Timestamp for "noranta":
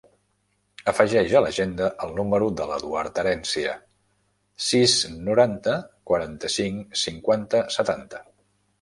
5.31-5.79